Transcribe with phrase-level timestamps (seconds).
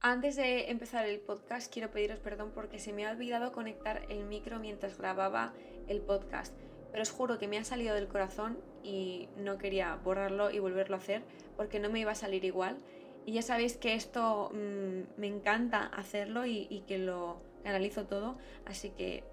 [0.00, 4.26] Antes de empezar el podcast quiero pediros perdón porque se me ha olvidado conectar el
[4.26, 5.52] micro mientras grababa
[5.88, 6.54] el podcast.
[6.92, 10.94] Pero os juro que me ha salido del corazón y no quería borrarlo y volverlo
[10.94, 11.22] a hacer
[11.56, 12.78] porque no me iba a salir igual.
[13.26, 18.38] Y ya sabéis que esto mmm, me encanta hacerlo y, y, que lo analizo todo.
[18.66, 19.24] Así que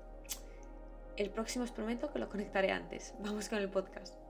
[1.15, 3.13] el próximo os prometo que lo conectaré antes.
[3.19, 4.24] Vamos con el podcast.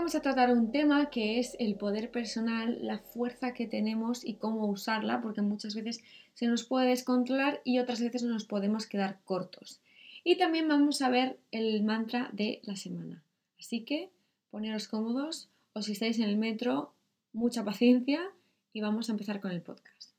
[0.00, 4.36] Vamos a tratar un tema que es el poder personal, la fuerza que tenemos y
[4.36, 9.20] cómo usarla, porque muchas veces se nos puede descontrolar y otras veces nos podemos quedar
[9.26, 9.82] cortos.
[10.24, 13.22] Y también vamos a ver el mantra de la semana.
[13.58, 14.08] Así que
[14.50, 16.94] poneros cómodos o si estáis en el metro,
[17.34, 18.22] mucha paciencia
[18.72, 20.12] y vamos a empezar con el podcast.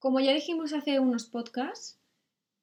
[0.00, 2.00] Como ya dijimos hace unos podcasts,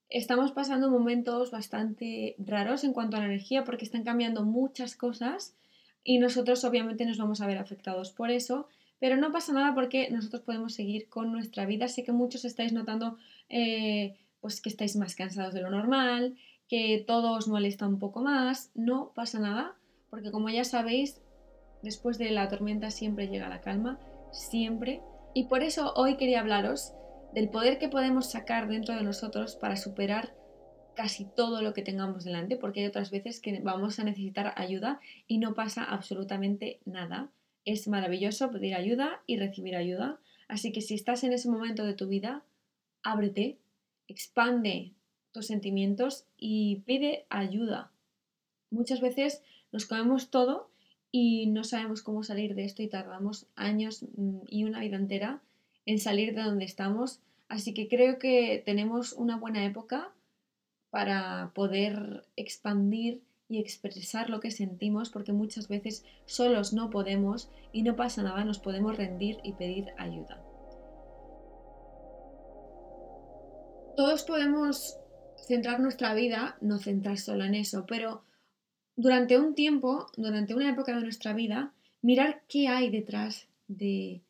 [0.10, 5.56] estamos pasando momentos bastante raros en cuanto a la energía porque están cambiando muchas cosas
[6.04, 8.68] y nosotros obviamente nos vamos a ver afectados por eso,
[9.00, 11.88] pero no pasa nada porque nosotros podemos seguir con nuestra vida.
[11.88, 13.18] Sé que muchos estáis notando
[13.50, 16.36] eh, pues que estáis más cansados de lo normal,
[16.70, 18.72] que todo os molesta un poco más.
[18.76, 19.76] No pasa nada
[20.10, 21.22] porque como ya sabéis,
[21.82, 24.00] después de la tormenta siempre llega la calma,
[24.32, 25.02] siempre.
[25.34, 26.94] Y por eso hoy quería hablaros
[27.36, 30.34] del poder que podemos sacar dentro de nosotros para superar
[30.96, 35.02] casi todo lo que tengamos delante, porque hay otras veces que vamos a necesitar ayuda
[35.28, 37.30] y no pasa absolutamente nada.
[37.66, 41.94] Es maravilloso pedir ayuda y recibir ayuda, así que si estás en ese momento de
[41.94, 42.46] tu vida,
[43.04, 43.58] ábrete,
[44.08, 44.94] expande
[45.34, 47.92] tus sentimientos y pide ayuda.
[48.70, 50.70] Muchas veces nos comemos todo
[51.12, 55.42] y no sabemos cómo salir de esto y tardamos años mm, y una vida entera
[55.86, 57.20] en salir de donde estamos.
[57.48, 60.12] Así que creo que tenemos una buena época
[60.90, 67.84] para poder expandir y expresar lo que sentimos, porque muchas veces solos no podemos y
[67.84, 70.42] no pasa nada, nos podemos rendir y pedir ayuda.
[73.96, 74.98] Todos podemos
[75.38, 78.24] centrar nuestra vida, no centrar solo en eso, pero
[78.96, 84.22] durante un tiempo, durante una época de nuestra vida, mirar qué hay detrás de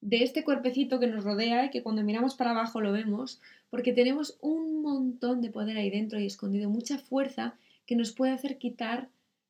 [0.00, 3.92] de este cuerpecito que nos rodea y que cuando miramos para abajo lo vemos, porque
[3.92, 7.54] tenemos un montón de poder ahí dentro y escondido, mucha fuerza
[7.86, 9.08] que nos puede hacer quitar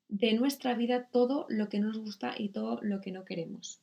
[0.08, 3.80] de nuestra vida todo lo que nos gusta y todo lo que no queremos.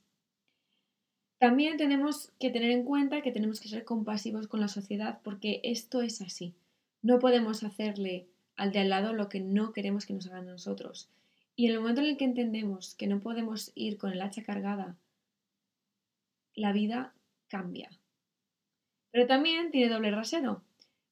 [1.39, 5.61] También tenemos que tener en cuenta que tenemos que ser compasivos con la sociedad porque
[5.63, 6.53] esto es así.
[7.01, 10.51] No podemos hacerle al de al lado lo que no queremos que nos hagan a
[10.51, 11.09] nosotros.
[11.55, 14.43] Y en el momento en el que entendemos que no podemos ir con el hacha
[14.43, 14.97] cargada
[16.57, 17.13] la vida
[17.47, 17.89] cambia.
[19.11, 20.63] Pero también tiene doble rasero,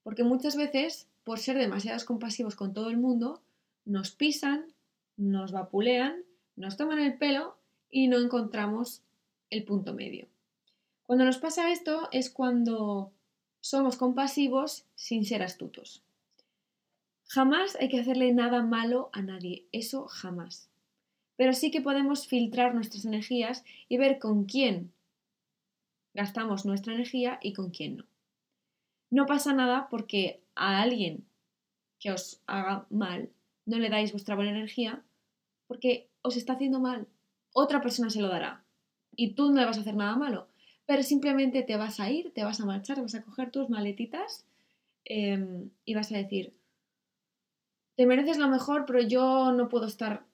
[0.03, 3.41] porque muchas veces, por ser demasiados compasivos con todo el mundo,
[3.85, 4.65] nos pisan,
[5.15, 6.23] nos vapulean,
[6.55, 7.57] nos toman el pelo
[7.89, 9.01] y no encontramos
[9.51, 10.27] el punto medio.
[11.03, 13.11] Cuando nos pasa esto es cuando
[13.61, 16.03] somos compasivos sin ser astutos.
[17.27, 20.69] Jamás hay que hacerle nada malo a nadie, eso jamás.
[21.37, 24.91] Pero sí que podemos filtrar nuestras energías y ver con quién
[26.15, 28.05] gastamos nuestra energía y con quién no.
[29.11, 31.25] No pasa nada porque a alguien
[31.99, 33.29] que os haga mal
[33.65, 35.03] no le dais vuestra buena energía
[35.67, 37.07] porque os está haciendo mal.
[37.53, 38.63] Otra persona se lo dará
[39.15, 40.47] y tú no le vas a hacer nada malo,
[40.85, 44.45] pero simplemente te vas a ir, te vas a marchar, vas a coger tus maletitas
[45.03, 46.53] em, y vas a decir,
[47.95, 50.25] te mereces lo mejor, pero yo no puedo estar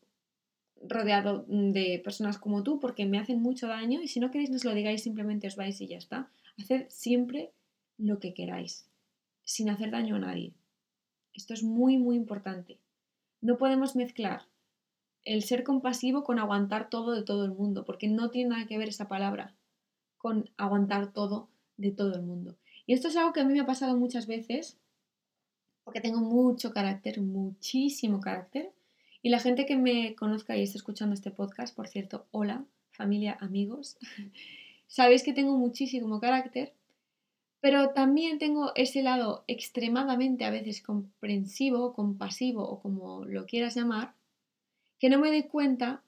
[0.88, 4.66] rodeado de personas como tú porque me hacen mucho daño y si no queréis nos
[4.66, 6.30] lo digáis, simplemente os vais y ya está.
[6.58, 7.52] Haced siempre
[7.98, 8.90] lo que queráis,
[9.44, 10.54] sin hacer daño a nadie.
[11.34, 12.80] Esto es muy, muy importante.
[13.40, 14.44] No podemos mezclar
[15.24, 18.78] el ser compasivo con aguantar todo de todo el mundo, porque no tiene nada que
[18.78, 19.56] ver esa palabra
[20.18, 22.58] con aguantar todo de todo el mundo.
[22.86, 24.78] Y esto es algo que a mí me ha pasado muchas veces,
[25.84, 28.72] porque tengo mucho carácter, muchísimo carácter,
[29.22, 33.38] y la gente que me conozca y esté escuchando este podcast, por cierto, hola, familia,
[33.40, 33.98] amigos,
[34.88, 36.74] sabéis que tengo muchísimo carácter,
[37.60, 44.16] pero también tengo ese lado extremadamente a veces comprensivo, compasivo o como lo quieras llamar,
[45.00, 46.02] que no me doy cuenta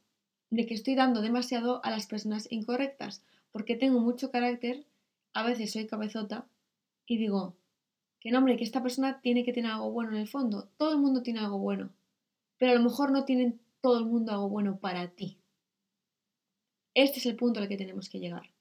[0.49, 4.85] de que estoy dando demasiado a las personas incorrectas, porque tengo mucho carácter,
[5.33, 6.47] a veces soy cabezota
[7.05, 7.53] y digo,
[8.19, 10.93] que no, hombre, que esta persona tiene que tener algo bueno en el fondo, todo
[10.93, 11.91] el mundo tiene algo bueno
[12.63, 15.37] pero a lo mejor no tienen todo el mundo algo bueno para ti.
[16.93, 18.53] Este es el punto al que tenemos que llegar.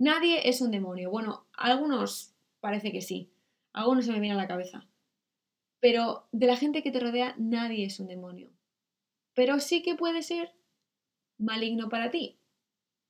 [0.00, 1.08] Nadie es un demonio.
[1.08, 3.30] Bueno, algunos parece que sí,
[3.72, 4.88] algunos se me viene a la cabeza.
[5.78, 8.50] Pero de la gente que te rodea, nadie es un demonio.
[9.34, 10.52] Pero sí que puede ser
[11.38, 12.40] maligno para ti.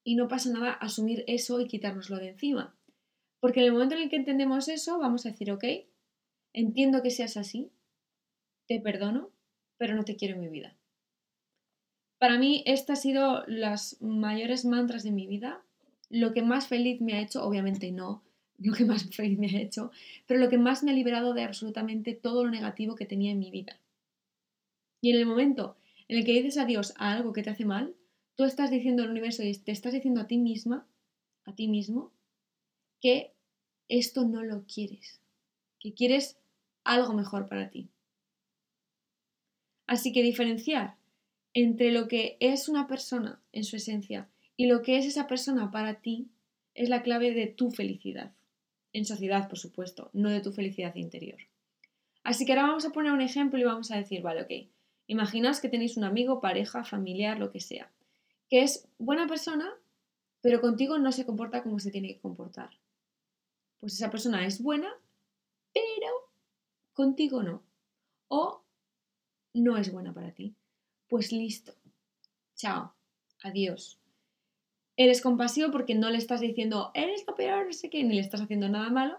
[0.05, 2.76] y no pasa nada asumir eso y quitárnoslo de encima.
[3.40, 5.64] Porque en el momento en el que entendemos eso, vamos a decir, ok,
[6.52, 7.73] entiendo que seas así,
[8.73, 9.31] te perdono,
[9.79, 10.77] pero no te quiero en mi vida.
[12.19, 15.63] Para mí, estas han sido las mayores mantras de mi vida.
[16.09, 18.23] Lo que más feliz me ha hecho, obviamente no
[18.59, 19.91] lo que más feliz me ha hecho,
[20.27, 23.39] pero lo que más me ha liberado de absolutamente todo lo negativo que tenía en
[23.41, 23.81] mi vida.
[25.01, 25.77] Y en el momento
[26.09, 27.95] en el que dices adiós a algo que te hace mal,
[28.37, 30.87] tú estás diciendo al universo y te estás diciendo a ti misma,
[31.45, 32.13] a ti mismo,
[33.01, 33.33] que
[33.89, 35.21] esto no lo quieres,
[35.81, 36.39] que quieres
[36.85, 37.89] algo mejor para ti.
[39.93, 40.97] Así que diferenciar
[41.53, 45.71] entre lo que es una persona en su esencia y lo que es esa persona
[45.71, 46.31] para ti
[46.73, 48.33] es la clave de tu felicidad.
[48.94, 51.37] En sociedad, por supuesto, no de tu felicidad interior.
[52.25, 54.73] Así que ahora vamos a poner un ejemplo y vamos a decir, vale, ok,
[55.09, 57.93] imaginaos que tenéis un amigo, pareja, familiar, lo que sea,
[58.49, 59.75] que es buena persona,
[60.41, 62.71] pero contigo no se comporta como se tiene que comportar.
[63.79, 64.89] Pues esa persona es buena,
[65.75, 66.31] pero
[66.94, 67.62] contigo no.
[68.29, 68.62] O
[69.55, 70.55] no es buena para ti.
[71.09, 71.75] Pues listo.
[72.55, 72.95] Chao.
[73.43, 73.99] Adiós.
[74.97, 78.21] Eres compasivo porque no le estás diciendo, eres lo peor, no sé qué, ni le
[78.21, 79.19] estás haciendo nada malo.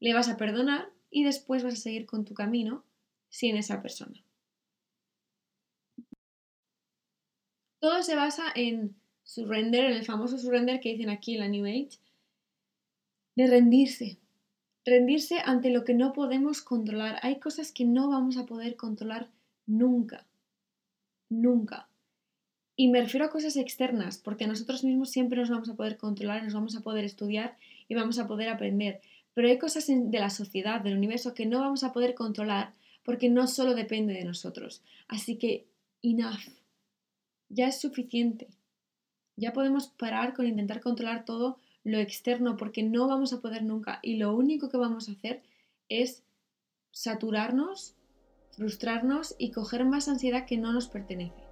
[0.00, 2.84] Le vas a perdonar y después vas a seguir con tu camino
[3.28, 4.22] sin esa persona.
[7.78, 11.66] Todo se basa en surrender, en el famoso surrender que dicen aquí en la New
[11.66, 11.98] Age,
[13.36, 14.18] de rendirse,
[14.84, 17.18] rendirse ante lo que no podemos controlar.
[17.22, 19.30] Hay cosas que no vamos a poder controlar
[19.66, 20.26] nunca,
[21.28, 21.88] nunca.
[22.76, 26.44] Y me refiero a cosas externas, porque nosotros mismos siempre nos vamos a poder controlar,
[26.44, 27.56] nos vamos a poder estudiar
[27.88, 29.00] y vamos a poder aprender.
[29.34, 33.28] Pero hay cosas de la sociedad, del universo, que no vamos a poder controlar porque
[33.28, 34.82] no solo depende de nosotros.
[35.08, 35.66] Así que,
[36.02, 36.48] enough.
[37.48, 38.48] Ya es suficiente.
[39.36, 44.00] Ya podemos parar con intentar controlar todo lo externo porque no vamos a poder nunca
[44.02, 45.42] y lo único que vamos a hacer
[45.88, 46.24] es
[46.90, 47.94] saturarnos,
[48.56, 51.46] frustrarnos y coger más ansiedad que no nos pertenece.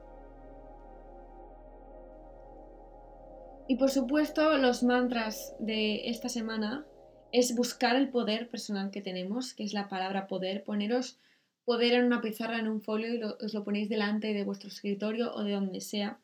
[3.68, 6.84] Y por supuesto los mantras de esta semana
[7.32, 11.18] es buscar el poder personal que tenemos, que es la palabra poder, poneros
[11.64, 15.34] poder en una pizarra, en un folio y os lo ponéis delante de vuestro escritorio
[15.34, 16.20] o de donde sea,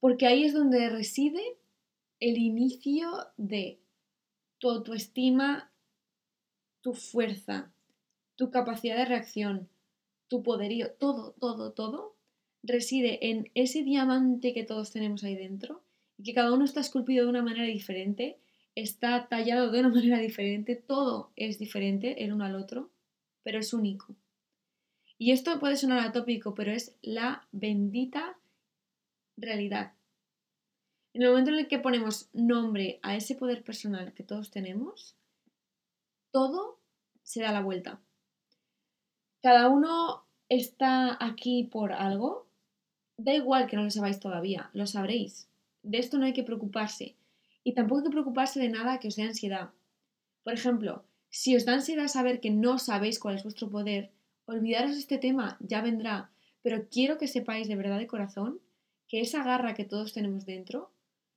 [0.00, 1.42] porque ahí es donde reside
[2.20, 3.78] el inicio de
[4.58, 5.70] tu autoestima,
[6.80, 7.70] tu fuerza,
[8.36, 9.68] tu capacidad de reacción,
[10.28, 12.16] tu poderío, todo, todo, todo
[12.62, 15.82] reside en ese diamante que todos tenemos ahí dentro
[16.18, 18.38] y que cada uno está esculpido de una manera diferente,
[18.74, 22.90] está tallado de una manera diferente, todo es diferente el uno al otro,
[23.42, 24.16] pero es único.
[25.18, 28.38] Y esto puede sonar atópico, pero es la bendita
[29.36, 29.92] realidad.
[31.14, 35.16] En el momento en el que ponemos nombre a ese poder personal que todos tenemos,
[36.30, 36.78] todo
[37.22, 38.00] se da la vuelta.
[39.46, 42.48] Cada uno está aquí por algo.
[43.16, 45.48] Da igual que no lo sabáis todavía, lo sabréis.
[45.84, 47.14] De esto no hay que preocuparse.
[47.62, 49.70] Y tampoco hay que preocuparse de nada que os dé ansiedad.
[50.42, 54.10] Por ejemplo, si os da ansiedad saber que no sabéis cuál es vuestro poder,
[54.46, 56.32] olvidaros este tema, ya vendrá.
[56.62, 58.58] Pero quiero que sepáis de verdad de corazón
[59.06, 60.90] que esa garra que todos tenemos dentro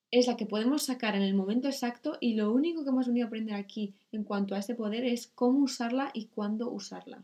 [0.09, 3.25] es la que podemos sacar en el momento exacto y lo único que hemos venido
[3.25, 7.23] a aprender aquí en cuanto a ese poder es cómo usarla y cuándo usarla.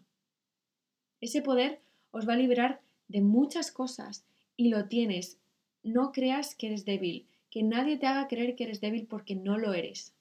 [1.26, 4.24] Ese poder os va a liberar de muchas cosas
[4.56, 5.40] y lo tienes.
[5.82, 9.58] No creas que eres débil, que nadie te haga creer que eres débil porque no
[9.58, 10.14] lo eres.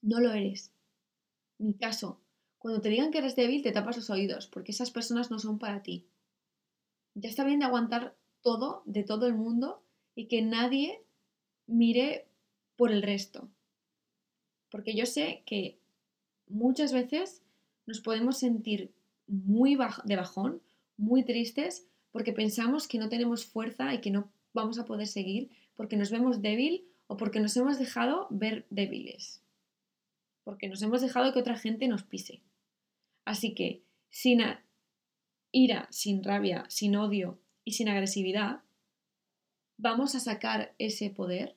[0.00, 0.72] No lo eres.
[1.58, 2.22] Mi caso,
[2.56, 5.58] cuando te digan que eres débil te tapas los oídos porque esas personas no son
[5.58, 6.06] para ti.
[7.12, 9.82] Ya está bien de aguantar todo de todo el mundo
[10.14, 11.02] y que nadie
[11.66, 12.26] mire
[12.76, 13.50] por el resto.
[14.70, 15.78] Porque yo sé que
[16.48, 17.42] muchas veces
[17.84, 18.93] nos podemos sentir
[19.26, 20.62] muy de bajón,
[20.96, 25.50] muy tristes, porque pensamos que no tenemos fuerza y que no vamos a poder seguir,
[25.74, 29.42] porque nos vemos débil o porque nos hemos dejado ver débiles,
[30.44, 32.42] porque nos hemos dejado que otra gente nos pise.
[33.24, 34.42] Así que, sin
[35.50, 38.62] ira, sin rabia, sin odio y sin agresividad,
[39.76, 41.56] vamos a sacar ese poder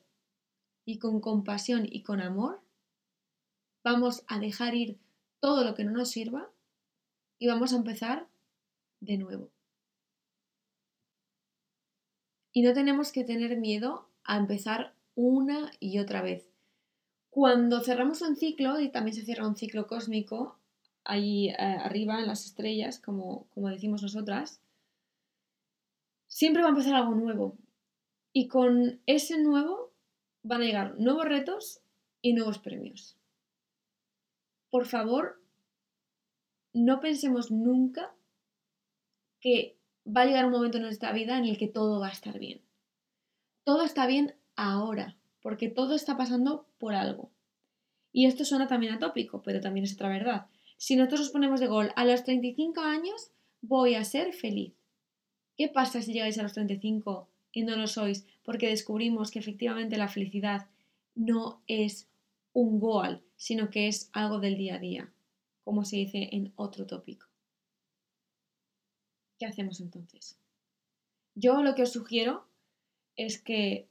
[0.84, 2.62] y con compasión y con amor
[3.84, 4.98] vamos a dejar ir
[5.40, 6.50] todo lo que no nos sirva
[7.38, 8.28] y vamos a empezar
[9.00, 9.50] de nuevo.
[12.52, 16.48] Y no tenemos que tener miedo a empezar una y otra vez.
[17.30, 20.58] Cuando cerramos un ciclo, y también se cierra un ciclo cósmico,
[21.04, 24.60] ahí eh, arriba en las estrellas, como, como decimos nosotras,
[26.26, 27.56] siempre va a empezar algo nuevo.
[28.32, 29.92] Y con ese nuevo
[30.42, 31.80] van a llegar nuevos retos
[32.22, 33.16] y nuevos premios.
[34.70, 35.40] Por favor,
[36.84, 38.14] no pensemos nunca
[39.40, 42.12] que va a llegar un momento en nuestra vida en el que todo va a
[42.12, 42.60] estar bien.
[43.64, 47.30] Todo está bien ahora, porque todo está pasando por algo.
[48.12, 50.46] Y esto suena también atópico, pero también es otra verdad.
[50.76, 53.30] Si nosotros nos ponemos de gol a los 35 años,
[53.60, 54.74] voy a ser feliz.
[55.56, 59.96] ¿Qué pasa si llegáis a los 35 y no lo sois porque descubrimos que efectivamente
[59.96, 60.66] la felicidad
[61.14, 62.08] no es
[62.52, 65.12] un goal, sino que es algo del día a día,
[65.68, 67.26] como se dice en otro tópico?
[69.38, 70.38] ¿Qué hacemos entonces?
[71.34, 72.46] Yo lo que os sugiero
[73.16, 73.86] es que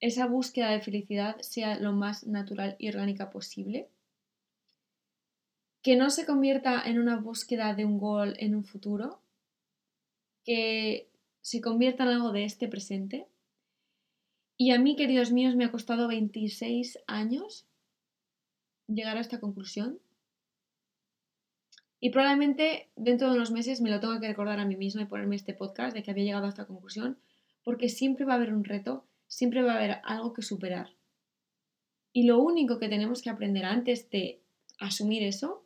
[0.00, 3.88] esa búsqueda de felicidad sea lo más natural y orgánica posible.
[5.80, 9.22] Que no se convierta en una búsqueda de un gol en un futuro.
[10.44, 11.08] Que
[11.40, 13.28] se convierta en algo de este presente.
[14.58, 17.66] Y a mí, queridos míos, me ha costado 26 años
[18.88, 19.98] llegar a esta conclusión.
[22.02, 25.06] Y probablemente dentro de unos meses me lo tenga que recordar a mí misma y
[25.06, 27.16] ponerme este podcast de que había llegado a esta conclusión,
[27.62, 30.90] porque siempre va a haber un reto siempre va a haber algo que superar.
[32.12, 34.42] Y lo único que tenemos que aprender antes de
[34.78, 35.64] asumir eso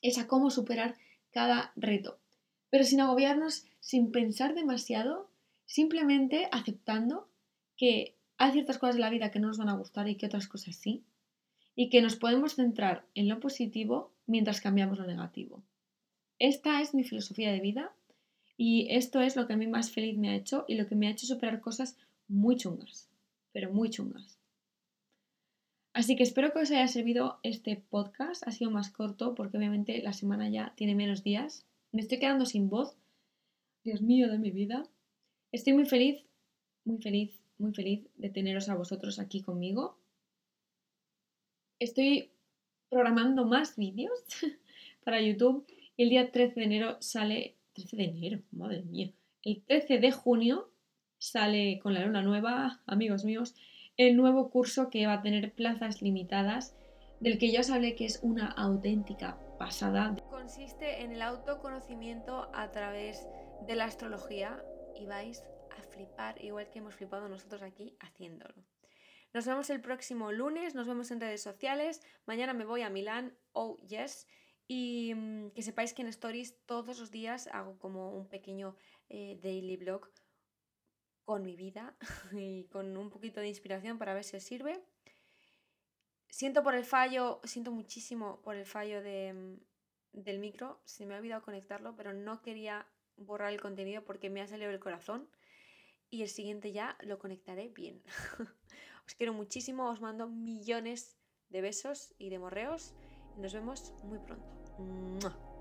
[0.00, 0.96] es a cómo superar
[1.30, 2.18] cada reto.
[2.70, 5.28] Pero sin agobiarnos, sin pensar demasiado,
[5.66, 7.28] simplemente aceptando
[7.76, 10.24] que hay ciertas cosas de la vida que no nos van a gustar y que
[10.24, 11.04] otras cosas sí.
[11.76, 15.62] Y que nos podemos centrar en lo positivo mientras cambiamos lo negativo.
[16.38, 17.92] Esta es mi filosofía de vida
[18.56, 20.94] y esto es lo que a mí más feliz me ha hecho y lo que
[20.94, 21.96] me ha hecho superar cosas
[22.28, 23.08] muy chungas,
[23.52, 24.38] pero muy chungas.
[25.92, 28.46] Así que espero que os haya servido este podcast.
[28.46, 31.66] Ha sido más corto porque obviamente la semana ya tiene menos días.
[31.92, 32.96] Me estoy quedando sin voz.
[33.84, 34.88] Dios mío de mi vida.
[35.52, 36.24] Estoy muy feliz,
[36.84, 39.96] muy feliz, muy feliz de teneros a vosotros aquí conmigo.
[41.78, 42.33] Estoy
[42.94, 44.24] programando más vídeos
[45.04, 47.56] para YouTube y el día 13 de enero sale...
[47.72, 49.10] 13 de enero, madre mía.
[49.42, 50.70] El 13 de junio
[51.18, 53.56] sale con la luna nueva, amigos míos,
[53.96, 56.76] el nuevo curso que va a tener plazas limitadas,
[57.18, 60.14] del que ya os hablé que es una auténtica pasada.
[60.30, 63.26] Consiste en el autoconocimiento a través
[63.66, 64.62] de la astrología
[64.94, 65.42] y vais
[65.76, 68.54] a flipar igual que hemos flipado nosotros aquí haciéndolo.
[69.34, 72.00] Nos vemos el próximo lunes, nos vemos en redes sociales.
[72.24, 74.28] Mañana me voy a Milán, oh yes.
[74.68, 78.76] Y mm, que sepáis que en Stories todos los días hago como un pequeño
[79.08, 80.08] eh, daily blog
[81.24, 81.96] con mi vida
[82.32, 84.80] y con un poquito de inspiración para ver si os sirve.
[86.28, 89.58] Siento por el fallo, siento muchísimo por el fallo de,
[90.12, 92.86] del micro, se me ha olvidado conectarlo, pero no quería
[93.16, 95.28] borrar el contenido porque me ha salido el corazón
[96.14, 98.00] y el siguiente ya lo conectaré bien.
[99.06, 101.16] os quiero muchísimo, os mando millones
[101.50, 102.94] de besos y de morreos
[103.36, 105.53] nos vemos muy pronto.